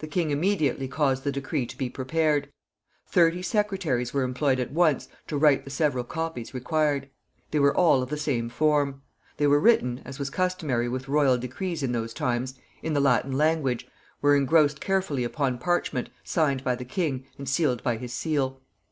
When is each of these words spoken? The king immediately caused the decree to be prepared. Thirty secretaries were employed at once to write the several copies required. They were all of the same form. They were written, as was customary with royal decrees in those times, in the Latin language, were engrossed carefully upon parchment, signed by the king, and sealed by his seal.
The 0.00 0.08
king 0.08 0.32
immediately 0.32 0.88
caused 0.88 1.22
the 1.22 1.30
decree 1.30 1.66
to 1.66 1.78
be 1.78 1.88
prepared. 1.88 2.52
Thirty 3.06 3.42
secretaries 3.42 4.12
were 4.12 4.24
employed 4.24 4.58
at 4.58 4.72
once 4.72 5.06
to 5.28 5.36
write 5.38 5.62
the 5.64 5.70
several 5.70 6.02
copies 6.02 6.52
required. 6.52 7.08
They 7.52 7.60
were 7.60 7.72
all 7.72 8.02
of 8.02 8.10
the 8.10 8.16
same 8.16 8.48
form. 8.48 9.02
They 9.36 9.46
were 9.46 9.60
written, 9.60 10.02
as 10.04 10.18
was 10.18 10.30
customary 10.30 10.88
with 10.88 11.06
royal 11.06 11.38
decrees 11.38 11.84
in 11.84 11.92
those 11.92 12.12
times, 12.12 12.54
in 12.82 12.92
the 12.92 12.98
Latin 13.00 13.38
language, 13.38 13.86
were 14.20 14.34
engrossed 14.34 14.80
carefully 14.80 15.22
upon 15.22 15.58
parchment, 15.58 16.10
signed 16.24 16.64
by 16.64 16.74
the 16.74 16.84
king, 16.84 17.24
and 17.38 17.48
sealed 17.48 17.84
by 17.84 17.98
his 17.98 18.12
seal. 18.12 18.60